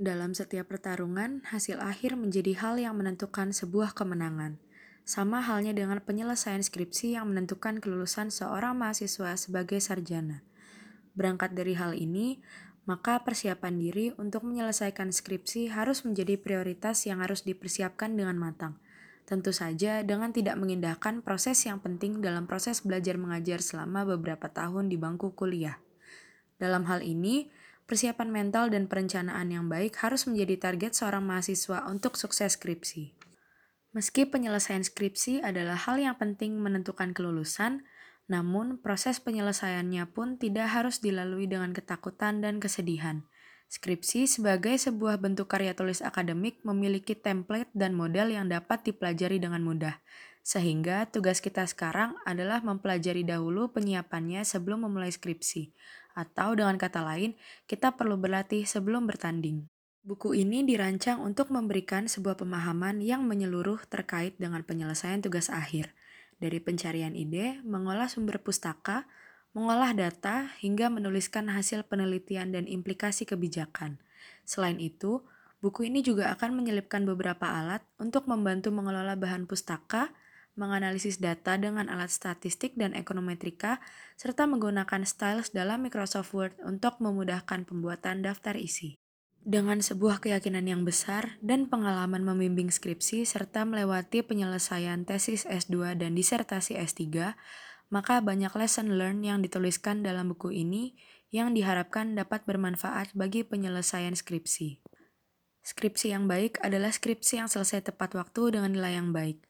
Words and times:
Dalam 0.00 0.32
setiap 0.32 0.72
pertarungan, 0.72 1.44
hasil 1.44 1.76
akhir 1.76 2.16
menjadi 2.16 2.56
hal 2.56 2.80
yang 2.80 2.96
menentukan 2.96 3.52
sebuah 3.52 3.92
kemenangan. 3.92 4.56
Sama 5.04 5.44
halnya 5.44 5.76
dengan 5.76 6.00
penyelesaian 6.00 6.64
skripsi 6.64 7.20
yang 7.20 7.28
menentukan 7.28 7.84
kelulusan 7.84 8.32
seorang 8.32 8.80
mahasiswa 8.80 9.36
sebagai 9.36 9.76
sarjana. 9.76 10.40
Berangkat 11.12 11.52
dari 11.52 11.76
hal 11.76 11.92
ini, 11.92 12.40
maka 12.88 13.20
persiapan 13.20 13.76
diri 13.76 14.16
untuk 14.16 14.48
menyelesaikan 14.48 15.12
skripsi 15.12 15.68
harus 15.68 16.00
menjadi 16.08 16.40
prioritas 16.40 17.04
yang 17.04 17.20
harus 17.20 17.44
dipersiapkan 17.44 18.16
dengan 18.16 18.40
matang. 18.40 18.80
Tentu 19.28 19.52
saja 19.52 20.00
dengan 20.00 20.32
tidak 20.32 20.56
mengindahkan 20.56 21.20
proses 21.20 21.60
yang 21.68 21.76
penting 21.76 22.24
dalam 22.24 22.48
proses 22.48 22.80
belajar 22.80 23.20
mengajar 23.20 23.60
selama 23.60 24.08
beberapa 24.16 24.48
tahun 24.48 24.88
di 24.88 24.96
bangku 24.96 25.36
kuliah. 25.36 25.76
Dalam 26.56 26.88
hal 26.88 27.04
ini, 27.04 27.52
Persiapan 27.90 28.30
mental 28.30 28.70
dan 28.70 28.86
perencanaan 28.86 29.50
yang 29.50 29.66
baik 29.66 29.98
harus 29.98 30.30
menjadi 30.30 30.70
target 30.70 30.94
seorang 30.94 31.26
mahasiswa 31.26 31.90
untuk 31.90 32.14
sukses 32.14 32.54
skripsi. 32.54 33.18
Meski 33.90 34.30
penyelesaian 34.30 34.86
skripsi 34.86 35.42
adalah 35.42 35.74
hal 35.74 35.98
yang 35.98 36.14
penting 36.14 36.54
menentukan 36.62 37.10
kelulusan, 37.10 37.82
namun 38.30 38.78
proses 38.78 39.18
penyelesaiannya 39.18 40.06
pun 40.14 40.38
tidak 40.38 40.70
harus 40.70 41.02
dilalui 41.02 41.50
dengan 41.50 41.74
ketakutan 41.74 42.38
dan 42.38 42.62
kesedihan. 42.62 43.26
Skripsi 43.66 44.30
sebagai 44.30 44.78
sebuah 44.78 45.18
bentuk 45.18 45.50
karya 45.50 45.74
tulis 45.74 45.98
akademik 45.98 46.62
memiliki 46.62 47.18
template 47.18 47.74
dan 47.74 47.98
model 47.98 48.30
yang 48.30 48.46
dapat 48.46 48.86
dipelajari 48.86 49.42
dengan 49.42 49.66
mudah. 49.66 49.98
Sehingga 50.46 51.10
tugas 51.10 51.42
kita 51.42 51.66
sekarang 51.66 52.14
adalah 52.22 52.62
mempelajari 52.62 53.26
dahulu 53.26 53.74
penyiapannya 53.74 54.46
sebelum 54.46 54.86
memulai 54.86 55.10
skripsi. 55.10 55.74
Atau 56.14 56.58
dengan 56.58 56.76
kata 56.76 57.02
lain, 57.02 57.38
kita 57.70 57.94
perlu 57.94 58.18
berlatih 58.18 58.66
sebelum 58.66 59.06
bertanding. 59.06 59.66
Buku 60.00 60.32
ini 60.32 60.64
dirancang 60.64 61.20
untuk 61.20 61.52
memberikan 61.52 62.08
sebuah 62.08 62.40
pemahaman 62.40 63.04
yang 63.04 63.28
menyeluruh 63.28 63.84
terkait 63.84 64.32
dengan 64.40 64.64
penyelesaian 64.64 65.20
tugas 65.20 65.52
akhir, 65.52 65.92
dari 66.40 66.56
pencarian 66.56 67.12
ide, 67.12 67.60
mengolah 67.68 68.08
sumber 68.08 68.40
pustaka, 68.40 69.04
mengolah 69.52 69.92
data, 69.92 70.56
hingga 70.64 70.88
menuliskan 70.88 71.52
hasil 71.52 71.84
penelitian 71.84 72.48
dan 72.56 72.64
implikasi 72.64 73.28
kebijakan. 73.28 74.00
Selain 74.48 74.80
itu, 74.80 75.20
buku 75.60 75.92
ini 75.92 76.00
juga 76.00 76.32
akan 76.32 76.56
menyelipkan 76.56 77.04
beberapa 77.04 77.44
alat 77.44 77.84
untuk 78.00 78.24
membantu 78.24 78.72
mengelola 78.72 79.20
bahan 79.20 79.44
pustaka, 79.44 80.16
menganalisis 80.58 81.22
data 81.22 81.58
dengan 81.58 81.86
alat 81.86 82.10
statistik 82.10 82.74
dan 82.74 82.96
ekonometrika, 82.96 83.78
serta 84.18 84.46
menggunakan 84.48 85.02
styles 85.06 85.54
dalam 85.54 85.86
Microsoft 85.86 86.34
Word 86.34 86.54
untuk 86.62 86.98
memudahkan 86.98 87.66
pembuatan 87.66 88.22
daftar 88.26 88.58
isi. 88.58 88.98
Dengan 89.40 89.80
sebuah 89.80 90.20
keyakinan 90.20 90.68
yang 90.68 90.82
besar 90.84 91.40
dan 91.40 91.64
pengalaman 91.64 92.20
membimbing 92.20 92.68
skripsi 92.68 93.24
serta 93.24 93.64
melewati 93.64 94.20
penyelesaian 94.20 95.08
tesis 95.08 95.48
S2 95.48 95.96
dan 95.96 96.12
disertasi 96.12 96.76
S3, 96.76 97.32
maka 97.88 98.20
banyak 98.20 98.52
lesson 98.52 99.00
learn 99.00 99.24
yang 99.24 99.40
dituliskan 99.40 100.04
dalam 100.04 100.36
buku 100.36 100.52
ini 100.52 100.92
yang 101.32 101.56
diharapkan 101.56 102.12
dapat 102.12 102.44
bermanfaat 102.44 103.16
bagi 103.16 103.40
penyelesaian 103.40 104.12
skripsi. 104.12 104.84
Skripsi 105.60 106.12
yang 106.12 106.28
baik 106.28 106.60
adalah 106.60 106.92
skripsi 106.92 107.40
yang 107.40 107.48
selesai 107.48 107.92
tepat 107.92 108.16
waktu 108.16 108.60
dengan 108.60 108.76
nilai 108.76 108.96
yang 108.96 109.12
baik. 109.12 109.40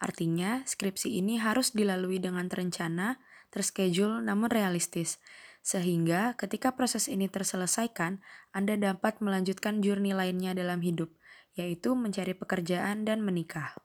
Artinya, 0.00 0.64
skripsi 0.64 1.20
ini 1.20 1.36
harus 1.36 1.76
dilalui 1.76 2.16
dengan 2.18 2.48
terencana, 2.48 3.20
terschedule, 3.52 4.24
namun 4.24 4.48
realistis. 4.48 5.20
Sehingga 5.60 6.40
ketika 6.40 6.72
proses 6.72 7.04
ini 7.04 7.28
terselesaikan, 7.28 8.24
Anda 8.56 8.80
dapat 8.80 9.20
melanjutkan 9.20 9.84
journey 9.84 10.16
lainnya 10.16 10.56
dalam 10.56 10.80
hidup, 10.80 11.12
yaitu 11.52 11.92
mencari 11.92 12.32
pekerjaan 12.32 13.04
dan 13.04 13.20
menikah. 13.20 13.76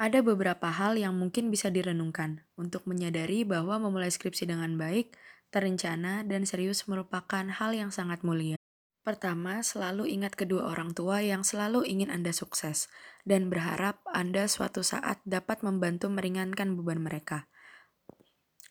Ada 0.00 0.24
beberapa 0.24 0.72
hal 0.72 0.96
yang 0.96 1.16
mungkin 1.16 1.52
bisa 1.52 1.68
direnungkan 1.68 2.44
untuk 2.56 2.88
menyadari 2.88 3.44
bahwa 3.44 3.76
memulai 3.80 4.12
skripsi 4.12 4.48
dengan 4.48 4.76
baik, 4.80 5.12
terencana, 5.52 6.24
dan 6.24 6.44
serius 6.48 6.84
merupakan 6.88 7.44
hal 7.48 7.72
yang 7.76 7.92
sangat 7.92 8.20
mulia. 8.24 8.56
Pertama, 9.06 9.62
selalu 9.62 10.18
ingat 10.18 10.34
kedua 10.34 10.66
orang 10.66 10.90
tua 10.90 11.22
yang 11.22 11.46
selalu 11.46 11.86
ingin 11.86 12.10
Anda 12.10 12.34
sukses 12.34 12.90
dan 13.22 13.46
berharap 13.46 14.02
Anda 14.10 14.50
suatu 14.50 14.82
saat 14.82 15.22
dapat 15.22 15.62
membantu 15.62 16.10
meringankan 16.10 16.74
beban 16.74 16.98
mereka. 16.98 17.46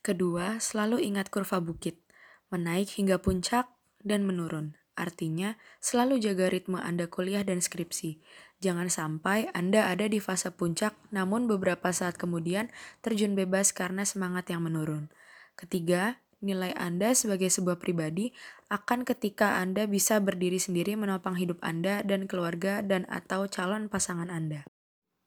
Kedua, 0.04 0.60
selalu 0.60 1.08
ingat 1.08 1.32
kurva 1.32 1.64
bukit, 1.64 2.04
menaik 2.52 3.00
hingga 3.00 3.24
puncak 3.24 3.72
dan 4.04 4.28
menurun. 4.28 4.76
Artinya, 5.00 5.56
selalu 5.80 6.20
jaga 6.20 6.52
ritme 6.52 6.84
Anda 6.84 7.08
kuliah 7.08 7.48
dan 7.48 7.64
skripsi. 7.64 8.20
Jangan 8.60 8.92
sampai 8.92 9.48
Anda 9.56 9.88
ada 9.88 10.04
di 10.12 10.20
fase 10.20 10.52
puncak, 10.52 11.00
namun 11.16 11.48
beberapa 11.48 11.96
saat 11.96 12.20
kemudian 12.20 12.68
terjun 13.00 13.40
bebas 13.40 13.72
karena 13.72 14.04
semangat 14.04 14.52
yang 14.52 14.68
menurun. 14.68 15.08
Ketiga, 15.56 16.20
nilai 16.46 16.78
Anda 16.78 17.18
sebagai 17.18 17.50
sebuah 17.50 17.82
pribadi 17.82 18.30
akan 18.70 19.02
ketika 19.02 19.58
Anda 19.58 19.90
bisa 19.90 20.22
berdiri 20.22 20.62
sendiri 20.62 20.94
menopang 20.94 21.34
hidup 21.34 21.58
Anda 21.66 22.06
dan 22.06 22.30
keluarga 22.30 22.86
dan 22.86 23.10
atau 23.10 23.50
calon 23.50 23.90
pasangan 23.90 24.30
Anda. 24.30 24.70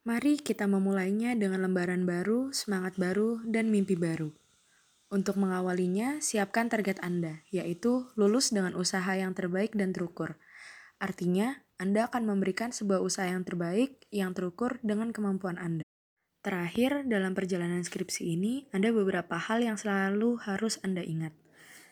Mari 0.07 0.39
kita 0.39 0.71
memulainya 0.71 1.35
dengan 1.35 1.67
lembaran 1.67 2.07
baru, 2.07 2.55
semangat 2.55 2.95
baru, 2.97 3.43
dan 3.45 3.69
mimpi 3.69 3.99
baru. 3.99 4.31
Untuk 5.11 5.41
mengawalinya, 5.41 6.21
siapkan 6.21 6.69
target 6.69 7.01
Anda, 7.01 7.41
yaitu 7.49 8.07
lulus 8.15 8.53
dengan 8.53 8.77
usaha 8.77 9.09
yang 9.17 9.33
terbaik 9.33 9.73
dan 9.73 9.97
terukur. 9.97 10.37
Artinya, 11.01 11.65
Anda 11.81 12.07
akan 12.13 12.29
memberikan 12.29 12.77
sebuah 12.77 13.01
usaha 13.01 13.25
yang 13.25 13.41
terbaik, 13.45 14.05
yang 14.13 14.37
terukur 14.37 14.77
dengan 14.85 15.13
kemampuan 15.17 15.57
Anda. 15.57 15.88
Terakhir, 16.39 17.03
dalam 17.11 17.35
perjalanan 17.35 17.83
skripsi 17.83 18.39
ini, 18.39 18.71
ada 18.71 18.95
beberapa 18.95 19.35
hal 19.35 19.59
yang 19.59 19.75
selalu 19.75 20.39
harus 20.47 20.79
Anda 20.87 21.03
ingat. 21.03 21.35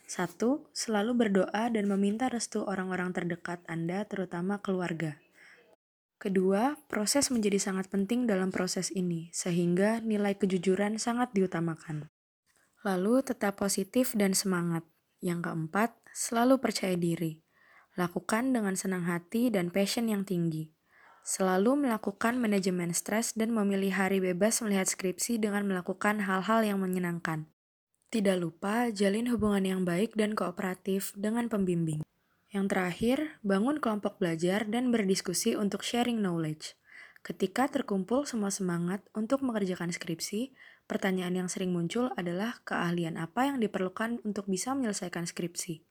Satu, 0.07 0.71
selalu 0.71 1.19
berdoa 1.19 1.67
dan 1.67 1.91
meminta 1.91 2.31
restu 2.31 2.63
orang-orang 2.63 3.11
terdekat 3.11 3.59
Anda, 3.67 4.07
terutama 4.07 4.63
keluarga. 4.63 5.19
Kedua, 6.23 6.79
proses 6.87 7.35
menjadi 7.35 7.59
sangat 7.59 7.91
penting 7.91 8.31
dalam 8.31 8.55
proses 8.55 8.95
ini, 8.95 9.35
sehingga 9.35 9.99
nilai 9.99 10.39
kejujuran 10.39 11.03
sangat 11.03 11.35
diutamakan. 11.35 12.07
Lalu, 12.87 13.27
tetap 13.27 13.59
positif 13.59 14.15
dan 14.15 14.31
semangat. 14.31 14.87
Yang 15.19 15.51
keempat, 15.51 15.91
selalu 16.15 16.63
percaya 16.63 16.95
diri. 16.95 17.43
Lakukan 17.99 18.55
dengan 18.55 18.79
senang 18.79 19.11
hati 19.11 19.51
dan 19.51 19.75
passion 19.75 20.07
yang 20.07 20.23
tinggi. 20.23 20.76
Selalu 21.27 21.91
melakukan 21.91 22.39
manajemen 22.39 22.95
stres 22.95 23.35
dan 23.35 23.51
memilih 23.51 23.91
hari 23.99 24.23
bebas 24.23 24.63
melihat 24.63 24.87
skripsi 24.87 25.43
dengan 25.43 25.67
melakukan 25.67 26.23
hal-hal 26.23 26.63
yang 26.63 26.79
menyenangkan. 26.79 27.51
Tidak 28.15 28.39
lupa 28.39 28.95
jalin 28.95 29.27
hubungan 29.35 29.67
yang 29.67 29.83
baik 29.83 30.15
dan 30.15 30.39
kooperatif 30.39 31.11
dengan 31.19 31.51
pembimbing. 31.51 32.07
Yang 32.55 32.67
terakhir, 32.71 33.19
bangun 33.43 33.83
kelompok 33.83 34.23
belajar 34.23 34.71
dan 34.71 34.95
berdiskusi 34.95 35.59
untuk 35.59 35.83
sharing 35.83 36.23
knowledge. 36.23 36.79
Ketika 37.27 37.67
terkumpul 37.67 38.23
semua 38.23 38.55
semangat 38.55 39.03
untuk 39.11 39.43
mengerjakan 39.43 39.91
skripsi, 39.91 40.55
pertanyaan 40.87 41.43
yang 41.43 41.49
sering 41.51 41.75
muncul 41.75 42.15
adalah 42.15 42.63
keahlian 42.63 43.19
apa 43.19 43.51
yang 43.51 43.59
diperlukan 43.59 44.23
untuk 44.23 44.47
bisa 44.47 44.79
menyelesaikan 44.79 45.27
skripsi. 45.27 45.83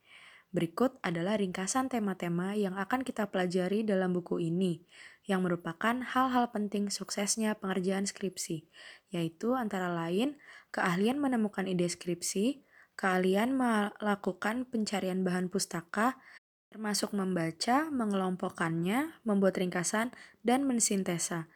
Berikut 0.56 0.96
adalah 1.04 1.36
ringkasan 1.36 1.92
tema-tema 1.92 2.56
yang 2.56 2.80
akan 2.80 3.04
kita 3.04 3.28
pelajari 3.28 3.84
dalam 3.84 4.16
buku 4.16 4.40
ini, 4.40 4.80
yang 5.26 5.42
merupakan 5.42 6.06
hal-hal 6.06 6.54
penting 6.54 6.94
suksesnya 6.94 7.58
pengerjaan 7.58 8.06
skripsi, 8.06 8.70
yaitu 9.10 9.58
antara 9.58 9.90
lain 9.90 10.38
keahlian 10.70 11.18
menemukan 11.18 11.66
ide 11.66 11.90
skripsi, 11.90 12.62
keahlian 12.94 13.58
melakukan 13.58 14.70
pencarian 14.70 15.26
bahan 15.26 15.50
pustaka, 15.50 16.22
termasuk 16.70 17.16
membaca, 17.16 17.90
mengelompokkannya, 17.90 19.24
membuat 19.24 19.58
ringkasan, 19.58 20.12
dan 20.44 20.68
mensintesa, 20.68 21.48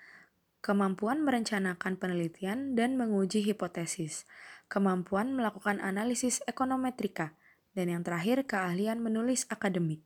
kemampuan 0.59 1.23
merencanakan 1.23 1.99
penelitian 1.99 2.75
dan 2.75 2.95
menguji 2.95 3.43
hipotesis, 3.43 4.25
kemampuan 4.71 5.35
melakukan 5.35 5.83
analisis 5.83 6.39
ekonometrika, 6.47 7.35
dan 7.75 7.91
yang 7.91 8.03
terakhir 8.03 8.47
keahlian 8.47 9.03
menulis 9.03 9.45
akademik. 9.51 10.03